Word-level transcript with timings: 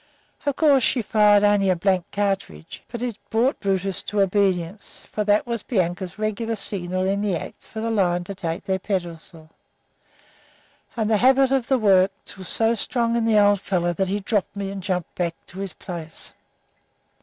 Of 0.47 0.55
course 0.55 0.81
she 0.83 1.03
fired 1.03 1.43
only 1.43 1.69
a 1.69 1.75
blank 1.75 2.05
cartridge, 2.11 2.81
but 2.91 3.03
it 3.03 3.19
brought 3.29 3.59
Brutus 3.59 4.01
to 4.05 4.19
obedience, 4.21 5.01
for 5.01 5.23
that 5.23 5.45
was 5.45 5.61
Bianca's 5.61 6.17
regular 6.17 6.55
signal 6.55 7.05
in 7.05 7.21
the 7.21 7.35
act 7.35 7.61
for 7.67 7.81
the 7.81 7.91
lions 7.91 8.25
to 8.25 8.33
take 8.33 8.63
their 8.63 8.79
pedestals; 8.79 9.49
and 10.97 11.07
the 11.07 11.17
habit 11.17 11.51
of 11.51 11.69
his 11.69 11.77
work 11.77 12.11
was 12.35 12.49
so 12.49 12.73
strong 12.73 13.15
in 13.15 13.25
the 13.25 13.37
old 13.37 13.61
fellow 13.61 13.93
that 13.93 14.07
he 14.07 14.19
dropped 14.21 14.55
me 14.55 14.71
and 14.71 14.81
jumped 14.81 15.13
back 15.13 15.35
to 15.45 15.59
his 15.59 15.73
place. 15.73 16.33